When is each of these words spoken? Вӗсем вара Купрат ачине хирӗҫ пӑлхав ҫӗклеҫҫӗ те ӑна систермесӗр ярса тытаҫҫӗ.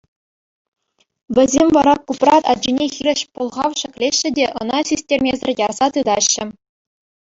Вӗсем 1.35 1.67
вара 1.75 1.93
Купрат 2.07 2.43
ачине 2.55 2.87
хирӗҫ 2.95 3.21
пӑлхав 3.35 3.71
ҫӗклеҫҫӗ 3.83 4.29
те 4.41 4.45
ӑна 4.63 4.79
систермесӗр 4.91 5.49
ярса 5.65 5.87
тытаҫҫӗ. 5.99 6.45